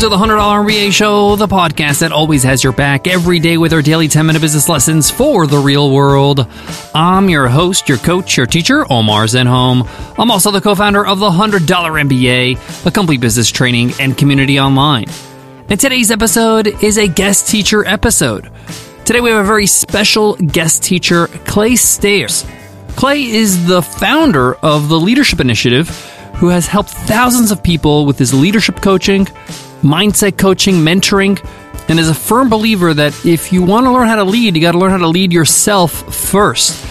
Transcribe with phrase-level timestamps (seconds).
[0.00, 3.74] to the $100 MBA Show, the podcast that always has your back every day with
[3.74, 6.46] our daily 10 minute business lessons for the real world.
[6.94, 9.86] I'm your host, your coach, your teacher, Omar Zenhom.
[10.18, 14.58] I'm also the co founder of the $100 MBA, a complete business training and community
[14.58, 15.04] online.
[15.68, 18.50] And today's episode is a guest teacher episode.
[19.04, 22.46] Today we have a very special guest teacher, Clay Staires.
[22.96, 25.90] Clay is the founder of the Leadership Initiative,
[26.36, 29.26] who has helped thousands of people with his leadership coaching,
[29.82, 31.44] mindset coaching, mentoring,
[31.88, 34.62] and is a firm believer that if you want to learn how to lead, you
[34.62, 36.86] got to learn how to lead yourself first.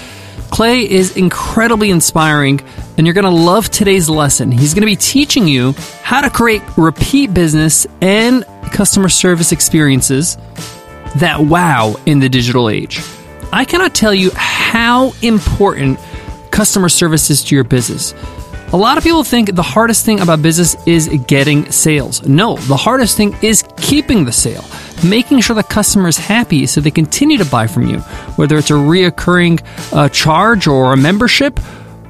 [0.52, 2.60] Clay is incredibly inspiring,
[2.98, 4.52] and you're going to love today's lesson.
[4.52, 10.38] He's going to be teaching you how to create repeat business and customer service experiences
[11.18, 13.02] that wow in the digital age.
[13.52, 16.00] I cannot tell you how important
[16.52, 18.14] customer service is to your business.
[18.72, 22.24] A lot of people think the hardest thing about business is getting sales.
[22.28, 24.64] No, the hardest thing is keeping the sale,
[25.04, 27.98] making sure the customer is happy so they continue to buy from you,
[28.38, 29.60] whether it's a reoccurring
[29.92, 31.60] uh, charge or a membership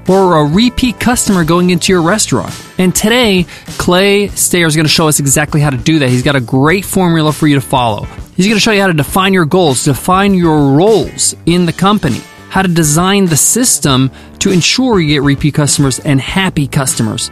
[0.09, 2.53] or a repeat customer going into your restaurant.
[2.77, 3.45] And today,
[3.77, 6.09] Clay Staires is going to show us exactly how to do that.
[6.09, 8.03] He's got a great formula for you to follow.
[8.35, 11.73] He's going to show you how to define your goals, define your roles in the
[11.73, 12.19] company
[12.49, 17.29] how to design the system to ensure you get repeat customers and happy customers.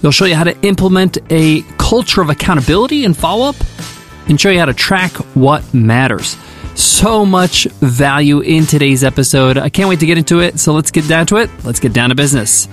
[0.00, 3.56] They'll show you how to implement a culture of accountability and follow up
[4.28, 6.36] and show you how to track what matters.
[6.74, 9.58] So much value in today's episode.
[9.58, 10.58] I can't wait to get into it.
[10.60, 11.50] So let's get down to it.
[11.64, 12.68] Let's get down to business.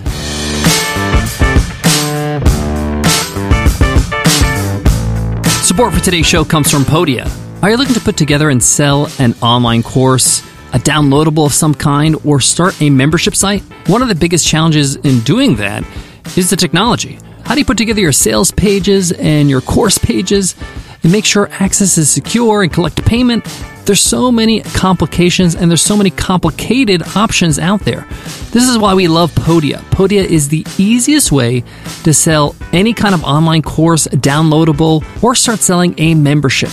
[5.68, 7.30] Support for today's show comes from Podia.
[7.62, 10.42] Are you looking to put together and sell an online course?
[10.74, 13.62] A downloadable of some kind, or start a membership site?
[13.88, 15.84] One of the biggest challenges in doing that
[16.36, 17.20] is the technology.
[17.44, 20.56] How do you put together your sales pages and your course pages
[21.04, 23.46] and make sure access is secure and collect payment?
[23.86, 28.06] There's so many complications and there's so many complicated options out there.
[28.52, 29.78] This is why we love Podia.
[29.92, 31.64] Podia is the easiest way
[32.04, 36.72] to sell any kind of online course, downloadable, or start selling a membership.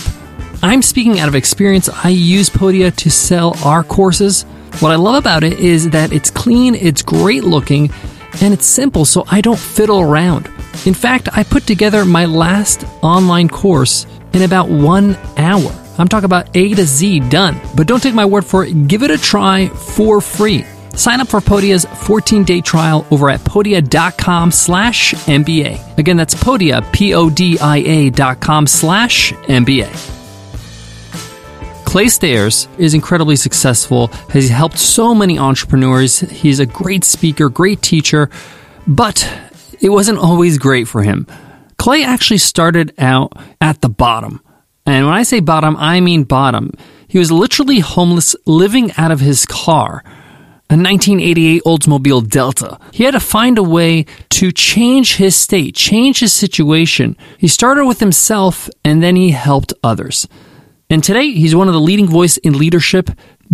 [0.65, 1.89] I'm speaking out of experience.
[1.89, 4.43] I use Podia to sell our courses.
[4.79, 7.91] What I love about it is that it's clean, it's great looking,
[8.41, 10.47] and it's simple, so I don't fiddle around.
[10.87, 15.71] In fact, I put together my last online course in about one hour.
[15.99, 17.61] I'm talking about A to Z done.
[17.75, 20.65] But don't take my word for it, give it a try for free.
[20.95, 25.99] Sign up for Podia's 14-day trial over at podia.com slash MBA.
[25.99, 30.14] Again, that's Podia, P-O-D-I-A dot com slash MBA.
[31.95, 36.19] Clay Staires is incredibly successful, has helped so many entrepreneurs.
[36.19, 38.29] He's a great speaker, great teacher,
[38.85, 39.25] but
[39.79, 41.25] it wasn't always great for him.
[41.77, 44.41] Clay actually started out at the bottom.
[44.85, 46.73] And when I say bottom, I mean bottom.
[47.07, 50.03] He was literally homeless, living out of his car
[50.69, 52.77] a 1988 Oldsmobile Delta.
[52.91, 57.15] He had to find a way to change his state, change his situation.
[57.37, 60.27] He started with himself and then he helped others.
[60.89, 63.09] And today, he's one of the leading voice in leadership,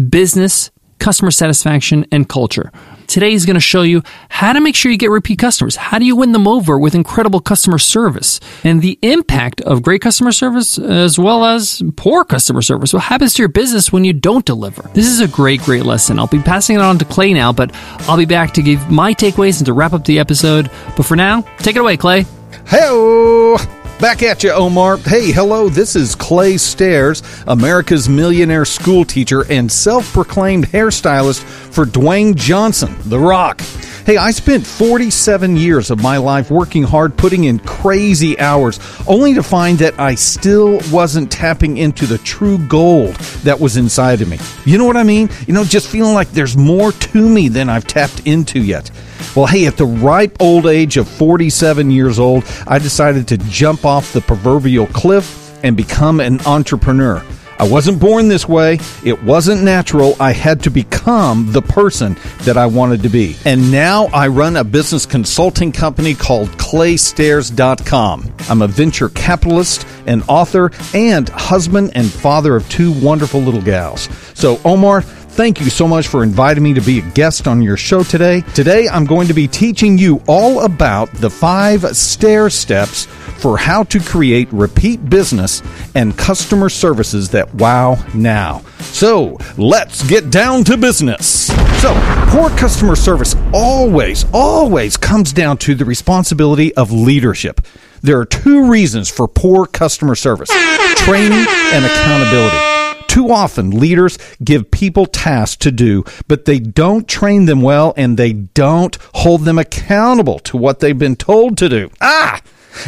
[0.10, 0.70] business,
[1.00, 2.72] customer satisfaction, and culture.
[3.08, 5.76] Today, he's going to show you how to make sure you get repeat customers.
[5.76, 10.02] How do you win them over with incredible customer service and the impact of great
[10.02, 12.94] customer service as well as poor customer service?
[12.94, 14.84] What happens to your business when you don't deliver?
[14.94, 16.20] This is a great, great lesson.
[16.20, 19.14] I'll be passing it on to Clay now, but I'll be back to give my
[19.14, 20.70] takeaways and to wrap up the episode.
[20.96, 22.26] But for now, take it away, Clay.
[22.66, 23.58] Hello.
[24.02, 24.98] Back at you, Omar.
[24.98, 31.86] Hey, hello, this is Clay Staires, America's millionaire school teacher and self proclaimed hairstylist for
[31.86, 33.62] Dwayne Johnson, The Rock.
[34.04, 39.36] Hey, I spent 47 years of my life working hard, putting in crazy hours, only
[39.36, 43.14] to find that I still wasn't tapping into the true gold
[43.44, 44.40] that was inside of me.
[44.66, 45.30] You know what I mean?
[45.46, 48.90] You know, just feeling like there's more to me than I've tapped into yet.
[49.36, 53.86] Well, hey, at the ripe old age of 47 years old, I decided to jump
[53.86, 57.24] off the proverbial cliff and become an entrepreneur.
[57.62, 58.80] I wasn't born this way.
[59.06, 60.16] It wasn't natural.
[60.20, 63.36] I had to become the person that I wanted to be.
[63.46, 68.34] And now I run a business consulting company called claystaires.com.
[68.50, 74.10] I'm a venture capitalist, an author, and husband and father of two wonderful little gals.
[74.34, 75.04] So, Omar,
[75.42, 78.42] Thank you so much for inviting me to be a guest on your show today.
[78.54, 83.82] Today, I'm going to be teaching you all about the five stair steps for how
[83.86, 85.64] to create repeat business
[85.96, 88.60] and customer services that wow now.
[88.82, 91.48] So, let's get down to business.
[91.82, 91.92] So,
[92.28, 97.62] poor customer service always, always comes down to the responsibility of leadership.
[98.04, 100.52] There are two reasons for poor customer service
[100.98, 102.81] training and accountability.
[103.12, 108.16] Too often, leaders give people tasks to do, but they don't train them well and
[108.16, 111.92] they don't hold them accountable to what they've been told to do.
[112.00, 112.40] Ah!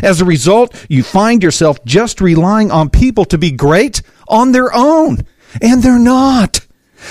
[0.02, 4.74] As a result, you find yourself just relying on people to be great on their
[4.74, 5.26] own,
[5.62, 6.66] and they're not.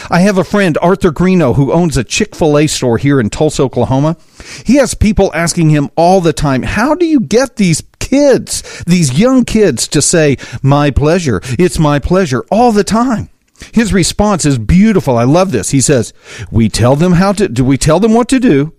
[0.08, 3.28] I have a friend, Arthur Greeno, who owns a Chick fil A store here in
[3.28, 4.16] Tulsa, Oklahoma.
[4.64, 7.82] He has people asking him all the time, How do you get these
[8.12, 13.30] kids, these young kids, to say, My pleasure, it's my pleasure, all the time?
[13.72, 15.16] His response is beautiful.
[15.16, 15.70] I love this.
[15.70, 16.12] He says,
[16.50, 18.74] We tell them how to, do we tell them what to do,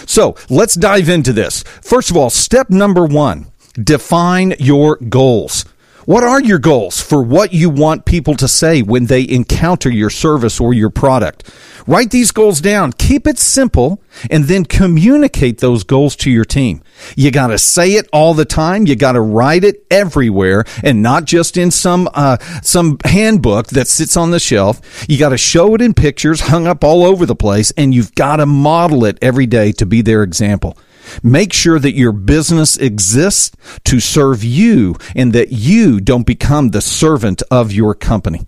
[0.06, 1.62] So let's dive into this.
[1.62, 5.64] First of all, step number one, define your goals.
[6.06, 10.11] What are your goals for what you want people to say when they encounter your
[10.11, 11.51] service or your product?
[11.87, 12.93] Write these goals down.
[12.93, 16.83] Keep it simple and then communicate those goals to your team.
[17.17, 18.87] You got to say it all the time.
[18.87, 23.89] You got to write it everywhere and not just in some, uh, some handbook that
[23.89, 25.06] sits on the shelf.
[25.09, 28.15] You got to show it in pictures hung up all over the place and you've
[28.15, 30.77] got to model it every day to be their example.
[31.23, 36.81] Make sure that your business exists to serve you and that you don't become the
[36.81, 38.47] servant of your company.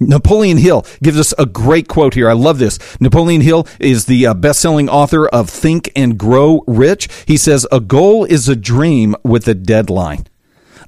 [0.00, 2.28] Napoleon Hill gives us a great quote here.
[2.28, 2.78] I love this.
[3.00, 7.08] Napoleon Hill is the uh, best-selling author of Think and Grow Rich.
[7.26, 10.26] He says, "A goal is a dream with a deadline."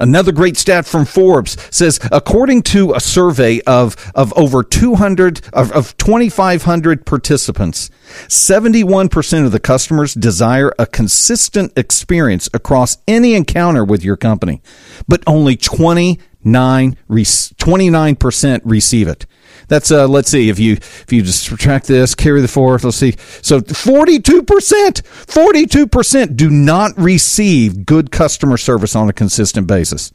[0.00, 5.72] Another great stat from Forbes says, according to a survey of, of over 200, of,
[5.72, 7.90] of 2,500 participants,
[8.28, 14.62] 71% of the customers desire a consistent experience across any encounter with your company,
[15.08, 19.26] but only 29, 29% receive it.
[19.68, 22.96] That's uh let's see if you if you just subtract this, carry the fourth, let's
[22.96, 23.14] see.
[23.42, 30.12] So 42%, 42% do not receive good customer service on a consistent basis.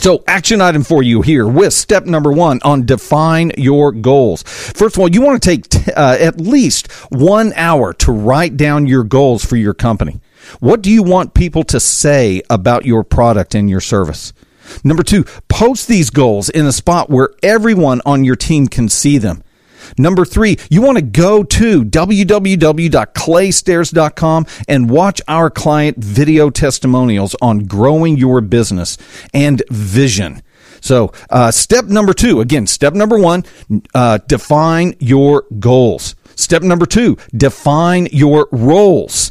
[0.00, 4.42] So, action item for you here with step number one on define your goals.
[4.42, 8.56] First of all, you want to take t- uh, at least one hour to write
[8.56, 10.18] down your goals for your company.
[10.58, 14.32] What do you want people to say about your product and your service?
[14.84, 19.18] Number two, post these goals in a spot where everyone on your team can see
[19.18, 19.42] them.
[19.98, 27.64] Number three, you want to go to www.claystaires.com and watch our client video testimonials on
[27.64, 28.96] growing your business
[29.32, 30.42] and vision.
[30.80, 33.44] So, uh, step number two, again, step number one,
[33.94, 36.14] uh, define your goals.
[36.36, 39.30] Step number two, define your roles.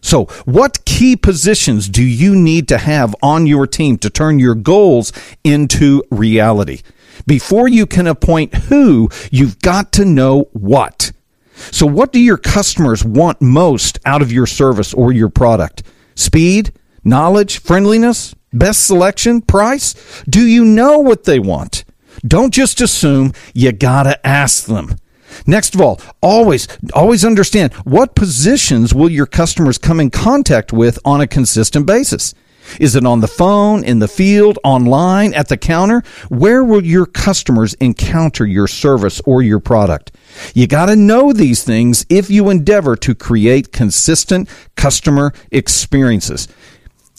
[0.00, 4.54] So, what key positions do you need to have on your team to turn your
[4.54, 5.12] goals
[5.44, 6.82] into reality?
[7.26, 11.12] Before you can appoint who, you've got to know what.
[11.70, 15.82] So, what do your customers want most out of your service or your product?
[16.14, 16.72] Speed,
[17.04, 19.94] knowledge, friendliness, best selection, price?
[20.28, 21.84] Do you know what they want?
[22.26, 24.96] Don't just assume, you gotta ask them.
[25.46, 30.98] Next of all, always, always understand what positions will your customers come in contact with
[31.04, 32.34] on a consistent basis?
[32.78, 36.02] Is it on the phone, in the field, online, at the counter?
[36.28, 40.12] Where will your customers encounter your service or your product?
[40.54, 46.48] You got to know these things if you endeavor to create consistent customer experiences.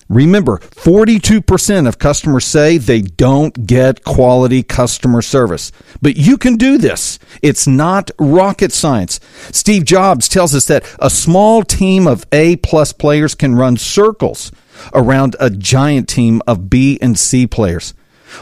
[0.10, 5.72] Remember, 42% of customers say they don't get quality customer service.
[6.02, 7.20] But you can do this.
[7.44, 9.20] It's not rocket science.
[9.52, 14.52] Steve Jobs tells us that a small team of A plus players can run circles
[14.96, 17.94] around a giant team of B and C players.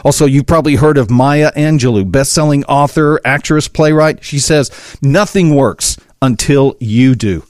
[0.04, 4.24] Also, you've probably heard of Maya Angelou, best-selling author, actress, playwright.
[4.24, 4.70] She says,
[5.02, 7.44] nothing works until you do.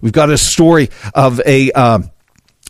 [0.00, 2.00] We've got a story of a, uh,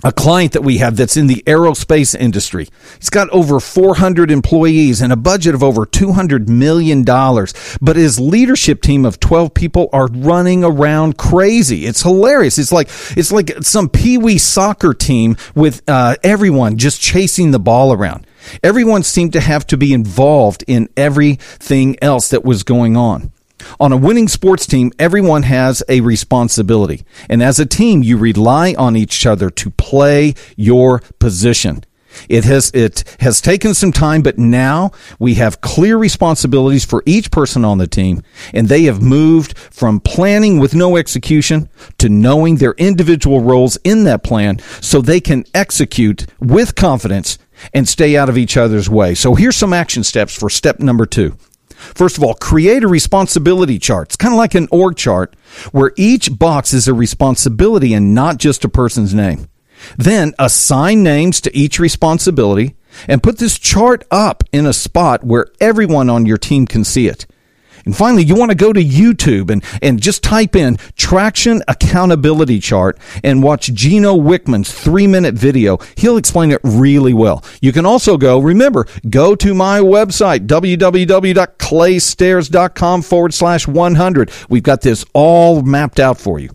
[0.02, 2.68] a client that we have that's in the aerospace industry.
[2.98, 7.04] He's got over 400 employees and a budget of over $200 million.
[7.04, 11.86] But his leadership team of 12 people are running around crazy.
[11.86, 12.58] It's hilarious.
[12.58, 17.92] It's like, it's like some pee-wee soccer team with uh, everyone just chasing the ball
[17.92, 18.26] around.
[18.62, 23.32] Everyone seemed to have to be involved in everything else that was going on.
[23.78, 27.04] On a winning sports team, everyone has a responsibility.
[27.28, 31.84] And as a team, you rely on each other to play your position.
[32.28, 37.30] It has, it has taken some time, but now we have clear responsibilities for each
[37.30, 42.56] person on the team, and they have moved from planning with no execution to knowing
[42.56, 47.38] their individual roles in that plan so they can execute with confidence
[47.74, 49.14] and stay out of each other's way.
[49.14, 51.36] So here's some action steps for step number two.
[51.94, 54.08] First of all, create a responsibility chart.
[54.08, 55.34] It's kind of like an org chart
[55.72, 59.48] where each box is a responsibility and not just a person's name.
[59.96, 62.76] Then assign names to each responsibility
[63.08, 67.08] and put this chart up in a spot where everyone on your team can see
[67.08, 67.26] it.
[67.84, 72.60] And finally, you want to go to YouTube and, and just type in traction accountability
[72.60, 75.78] chart and watch Gino Wickman's three minute video.
[75.96, 77.44] He'll explain it really well.
[77.60, 84.30] You can also go, remember, go to my website, www.claystaires.com forward slash 100.
[84.48, 86.50] We've got this all mapped out for you.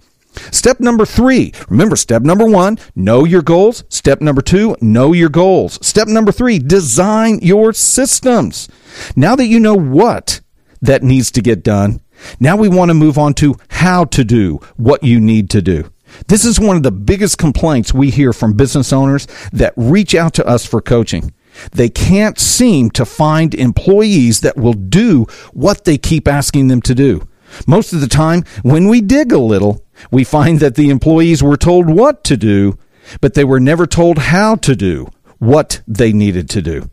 [0.52, 1.54] Step number three.
[1.70, 3.84] Remember, step number one, know your goals.
[3.90, 5.86] Step number two, know your goals.
[5.86, 8.68] Step number three, design your systems.
[9.16, 10.42] Now that you know what
[10.82, 12.02] that needs to get done.
[12.40, 15.92] Now we want to move on to how to do what you need to do.
[16.28, 20.34] This is one of the biggest complaints we hear from business owners that reach out
[20.36, 21.34] to us for coaching.
[21.72, 26.96] They can't seem to find employees that will do what they keep asking them to
[26.96, 27.28] do.
[27.68, 31.58] Most of the time, when we dig a little, we find that the employees were
[31.58, 32.78] told what to do,
[33.22, 35.08] but they were never told how to do
[35.40, 36.90] what they needed to do.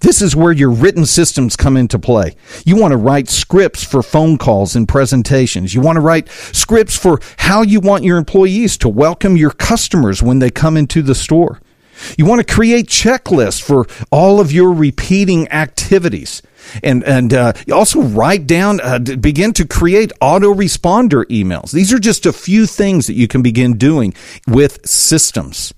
[0.00, 2.36] This is where your written systems come into play.
[2.64, 5.74] You want to write scripts for phone calls and presentations.
[5.74, 10.22] You want to write scripts for how you want your employees to welcome your customers
[10.22, 11.60] when they come into the store.
[12.16, 16.42] You want to create checklists for all of your repeating activities.
[16.82, 21.72] And, and uh, also write down, uh, begin to create autoresponder emails.
[21.72, 24.14] These are just a few things that you can begin doing
[24.46, 25.74] with systems.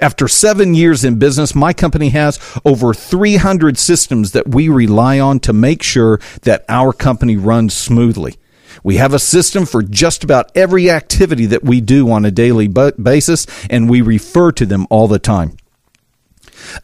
[0.00, 5.40] After seven years in business, my company has over 300 systems that we rely on
[5.40, 8.36] to make sure that our company runs smoothly.
[8.82, 12.66] We have a system for just about every activity that we do on a daily
[12.66, 15.56] basis, and we refer to them all the time.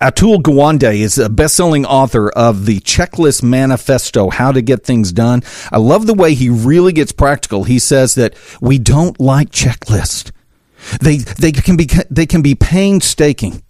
[0.00, 5.42] Atul Gawande is a best-selling author of the Checklist Manifesto, How to Get Things Done.
[5.72, 7.64] I love the way he really gets practical.
[7.64, 10.30] He says that we don't like checklists.
[11.00, 13.62] They, they can be, they can be painstaking.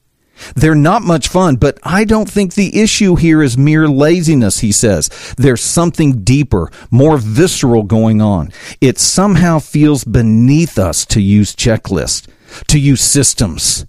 [0.54, 4.72] They're not much fun, but I don't think the issue here is mere laziness, he
[4.72, 5.08] says.
[5.36, 8.50] There's something deeper, more visceral going on.
[8.80, 12.28] It somehow feels beneath us to use checklists,
[12.68, 13.86] to use systems.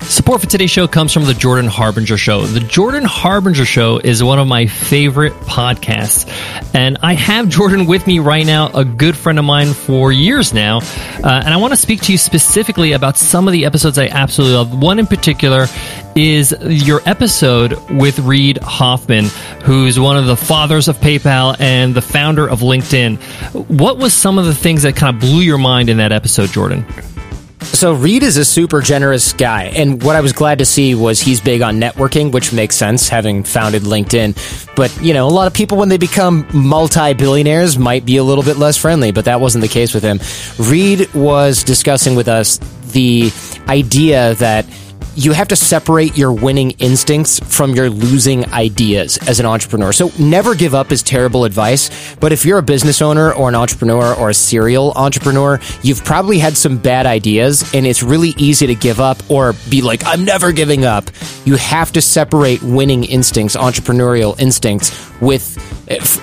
[0.00, 2.46] Support for today's show comes from the Jordan Harbinger Show.
[2.46, 6.26] The Jordan Harbinger Show is one of my favorite podcasts.
[6.74, 10.54] And I have Jordan with me right now, a good friend of mine for years
[10.54, 10.78] now.
[10.78, 14.06] Uh, and I want to speak to you specifically about some of the episodes I
[14.06, 14.82] absolutely love.
[14.82, 15.66] One in particular
[16.16, 19.26] is your episode with Reid Hoffman,
[19.62, 23.18] who's one of the fathers of PayPal and the founder of LinkedIn.
[23.68, 26.50] What was some of the things that kind of blew your mind in that episode,
[26.50, 26.86] Jordan?
[27.60, 31.20] So Reid is a super generous guy, and what I was glad to see was
[31.20, 34.74] he's big on networking, which makes sense having founded LinkedIn.
[34.74, 38.44] But you know, a lot of people when they become multi-billionaires might be a little
[38.44, 40.20] bit less friendly, but that wasn't the case with him.
[40.58, 42.58] Reid was discussing with us
[42.92, 43.30] the
[43.68, 44.64] idea that
[45.18, 49.92] you have to separate your winning instincts from your losing ideas as an entrepreneur.
[49.92, 52.14] So never give up is terrible advice.
[52.20, 56.38] But if you're a business owner or an entrepreneur or a serial entrepreneur, you've probably
[56.38, 60.24] had some bad ideas and it's really easy to give up or be like, I'm
[60.24, 61.10] never giving up.
[61.44, 65.56] You have to separate winning instincts, entrepreneurial instincts with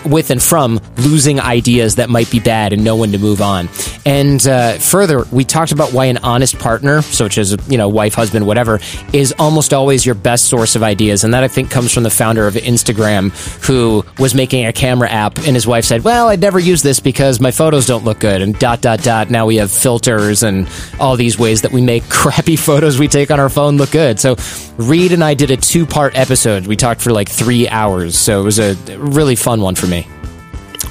[0.06, 3.68] with and from losing ideas that might be bad and know when to move on.
[4.06, 8.14] And uh, further, we talked about why an honest partner, such as you know, wife,
[8.14, 8.80] husband, whatever,
[9.14, 11.24] is almost always your best source of ideas.
[11.24, 13.32] And that I think comes from the founder of Instagram,
[13.66, 17.00] who was making a camera app, and his wife said, "Well, I'd never use this
[17.00, 19.30] because my photos don't look good." And dot dot dot.
[19.30, 23.32] Now we have filters and all these ways that we make crappy photos we take
[23.32, 24.20] on our phone look good.
[24.20, 24.36] So
[24.78, 26.68] Reid and I did a two part episode.
[26.68, 30.08] We talked for like three hours, so it was a really fun one for me.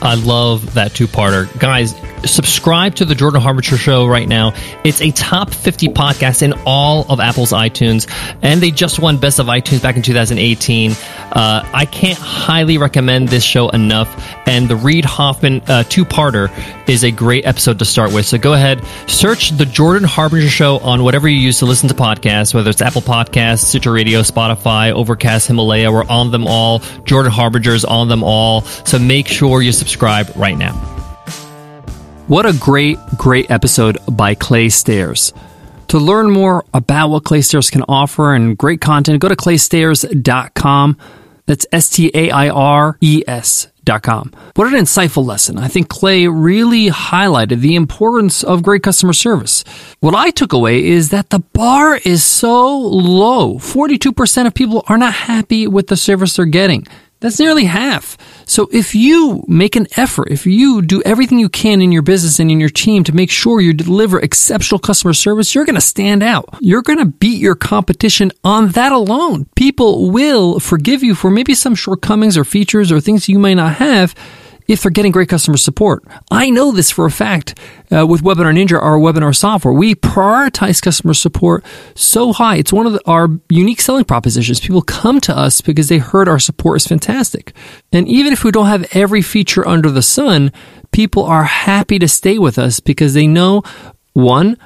[0.03, 1.47] I love that two parter.
[1.59, 4.53] Guys, subscribe to the Jordan Harbinger Show right now.
[4.85, 8.11] It's a top 50 podcast in all of Apple's iTunes,
[8.43, 10.93] and they just won Best of iTunes back in 2018.
[11.35, 14.09] Uh, I can't highly recommend this show enough,
[14.47, 16.49] and the Reid Hoffman uh, two parter
[16.89, 18.25] is a great episode to start with.
[18.25, 21.95] So go ahead, search the Jordan Harbinger Show on whatever you use to listen to
[21.95, 25.91] podcasts, whether it's Apple Podcasts, Stitcher Radio, Spotify, Overcast, Himalaya.
[25.91, 26.79] We're on them all.
[27.05, 28.61] Jordan Harbinger's on them all.
[28.63, 30.75] So make sure you subscribe right now.
[32.29, 35.33] What a great, great episode by Clay Staires.
[35.89, 40.97] To learn more about what Clay Staires can offer and great content, go to claystaires.com.
[41.47, 44.33] That's S T A I R E S dot com.
[44.55, 45.59] What an insightful lesson.
[45.59, 49.63] I think Clay really highlighted the importance of great customer service.
[50.01, 53.57] What I took away is that the bar is so low.
[53.57, 56.87] 42% of people are not happy with the service they're getting.
[57.25, 58.19] That's nearly half.
[58.45, 62.39] So if you make an effort, if you do everything you can in your business
[62.39, 65.81] and in your team to make sure you deliver exceptional customer service, you're going to
[65.81, 66.55] stand out.
[66.61, 69.47] You're going to beat your competition on that alone.
[69.57, 73.77] People will forgive you for maybe some shortcomings or features or things you may not
[73.77, 74.15] have
[74.67, 76.05] if they're getting great customer support.
[76.31, 77.59] I know this for a fact
[77.93, 79.75] uh, with Webinar Ninja, our webinar software.
[79.75, 82.57] We prioritize customer support so high.
[82.57, 84.61] It's one of the, our unique selling propositions.
[84.61, 87.55] People come to us because they heard our support is fantastic.
[87.93, 90.53] And even if we don't have every feature under the sun,
[90.93, 93.63] people are happy to stay with us because they know
[94.13, 94.57] one,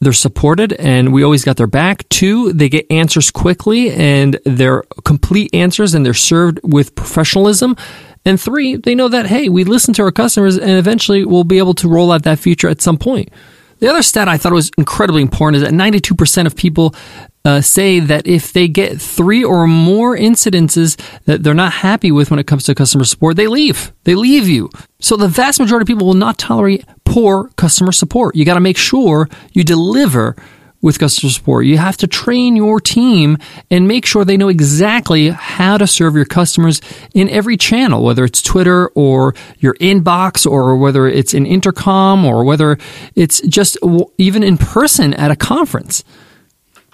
[0.00, 2.08] they're supported and we always got their back.
[2.08, 7.76] Two, they get answers quickly and they're complete answers and they're served with professionalism.
[8.24, 11.58] And three, they know that, hey, we listen to our customers and eventually we'll be
[11.58, 13.30] able to roll out that feature at some point.
[13.80, 16.94] The other stat I thought was incredibly important is that 92% of people
[17.44, 22.30] uh, say that if they get three or more incidences that they're not happy with
[22.30, 23.92] when it comes to customer support, they leave.
[24.04, 24.70] They leave you.
[25.00, 28.36] So the vast majority of people will not tolerate poor customer support.
[28.36, 30.36] You got to make sure you deliver
[30.82, 31.64] with customer support.
[31.64, 33.38] You have to train your team
[33.70, 36.80] and make sure they know exactly how to serve your customers
[37.14, 42.44] in every channel, whether it's Twitter or your inbox or whether it's an intercom or
[42.44, 42.76] whether
[43.14, 43.78] it's just
[44.18, 46.04] even in person at a conference.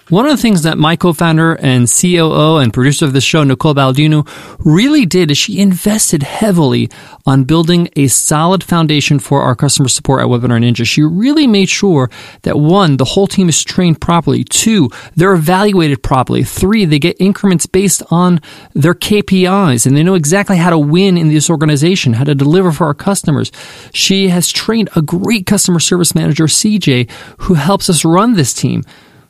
[0.09, 3.75] One of the things that my co-founder and COO and producer of the show, Nicole
[3.75, 6.89] Baldinu, really did is she invested heavily
[7.27, 10.83] on building a solid foundation for our customer support at Webinar Ninja.
[10.83, 12.09] She really made sure
[12.41, 14.43] that one, the whole team is trained properly.
[14.43, 16.43] Two, they're evaluated properly.
[16.43, 18.41] Three, they get increments based on
[18.73, 22.71] their KPIs and they know exactly how to win in this organization, how to deliver
[22.71, 23.51] for our customers.
[23.93, 28.83] She has trained a great customer service manager, CJ, who helps us run this team.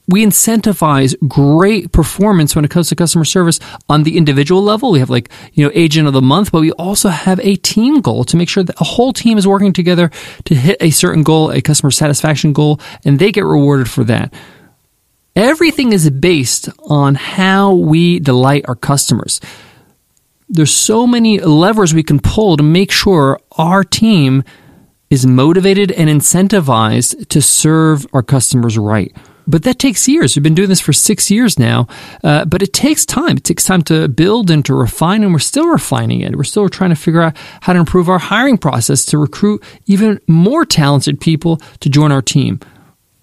[0.09, 4.91] We incentivize great performance when it comes to customer service on the individual level.
[4.91, 8.01] We have like, you know, agent of the month, but we also have a team
[8.01, 10.09] goal to make sure that a whole team is working together
[10.45, 14.33] to hit a certain goal, a customer satisfaction goal, and they get rewarded for that.
[15.35, 19.39] Everything is based on how we delight our customers.
[20.49, 24.43] There's so many levers we can pull to make sure our team
[25.11, 29.15] is motivated and incentivized to serve our customers right.
[29.49, 30.35] But that takes years.
[30.35, 31.87] We've been doing this for six years now,
[32.23, 33.37] uh, but it takes time.
[33.37, 36.35] It takes time to build and to refine, and we're still refining it.
[36.35, 40.19] We're still trying to figure out how to improve our hiring process to recruit even
[40.27, 42.59] more talented people to join our team.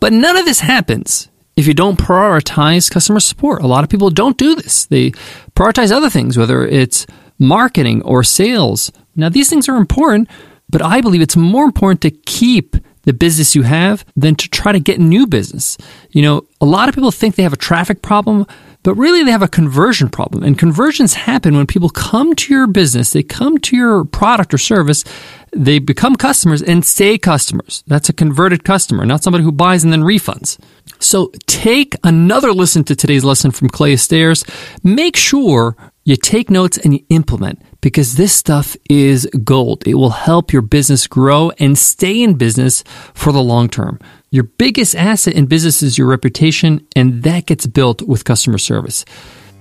[0.00, 3.62] But none of this happens if you don't prioritize customer support.
[3.62, 4.86] A lot of people don't do this.
[4.86, 5.12] They
[5.54, 7.06] prioritize other things, whether it's
[7.38, 8.90] marketing or sales.
[9.14, 10.28] Now, these things are important,
[10.68, 12.76] but I believe it's more important to keep
[13.06, 15.78] the business you have than to try to get new business.
[16.10, 18.46] You know, a lot of people think they have a traffic problem,
[18.82, 20.42] but really they have a conversion problem.
[20.42, 24.58] And conversions happen when people come to your business, they come to your product or
[24.58, 25.04] service,
[25.52, 27.82] they become customers and stay customers.
[27.86, 30.58] That's a converted customer, not somebody who buys and then refunds.
[30.98, 34.44] So take another listen to today's lesson from Clay Staires.
[34.82, 39.86] Make sure you take notes and you implement because this stuff is gold.
[39.86, 42.82] It will help your business grow and stay in business
[43.14, 44.00] for the long term.
[44.32, 49.04] Your biggest asset in business is your reputation, and that gets built with customer service.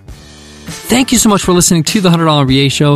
[0.08, 2.96] Thank you so much for listening to the $100 MBA show.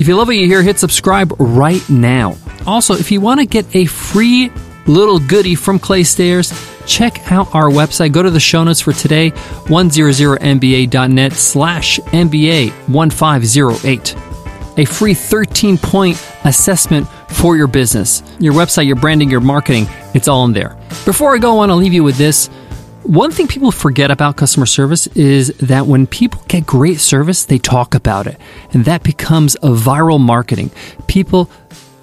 [0.00, 2.34] If you love what you hear, hit subscribe right now.
[2.66, 4.50] Also, if you want to get a free
[4.86, 6.50] little goodie from Clay Staires,
[6.86, 8.12] check out our website.
[8.12, 14.27] Go to the show notes for today, 100mba.net slash MBA 1508.
[14.78, 19.86] A free 13 point assessment for your business, your website, your branding, your marketing.
[20.14, 20.76] It's all in there.
[21.04, 22.48] Before I go, I want to leave you with this.
[23.02, 27.58] One thing people forget about customer service is that when people get great service, they
[27.58, 28.38] talk about it.
[28.72, 30.70] And that becomes a viral marketing.
[31.06, 31.50] People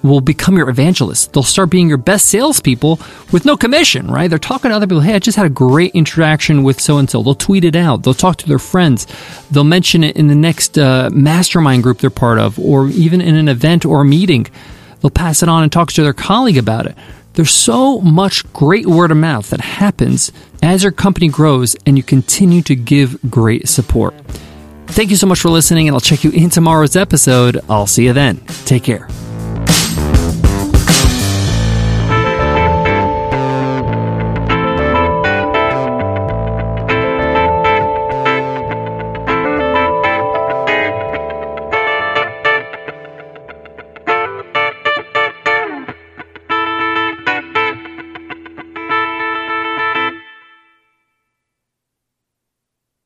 [0.06, 1.26] will become your evangelists.
[1.26, 3.00] They'll start being your best salespeople
[3.32, 4.28] with no commission, right?
[4.28, 5.00] They're talking to other people.
[5.00, 7.22] Hey, I just had a great interaction with so and so.
[7.22, 8.02] They'll tweet it out.
[8.02, 9.06] They'll talk to their friends.
[9.50, 13.34] They'll mention it in the next uh, mastermind group they're part of, or even in
[13.36, 14.46] an event or a meeting.
[15.00, 16.96] They'll pass it on and talk to their colleague about it.
[17.34, 22.02] There's so much great word of mouth that happens as your company grows and you
[22.02, 24.14] continue to give great support.
[24.86, 27.60] Thank you so much for listening, and I'll check you in tomorrow's episode.
[27.68, 28.38] I'll see you then.
[28.64, 29.08] Take care.
[29.66, 30.15] Thank